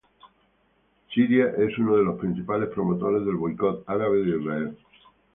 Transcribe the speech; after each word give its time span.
Siria 1.13 1.51
es 1.57 1.77
uno 1.77 1.95
de 1.95 2.03
los 2.03 2.19
principales 2.19 2.69
promotores 2.69 3.23
del 3.23 3.35
boicot 3.35 3.83
árabe 3.87 4.23
de 4.23 4.39
Israel. 4.39 4.77